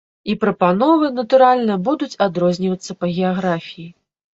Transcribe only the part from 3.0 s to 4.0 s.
па геаграфіі.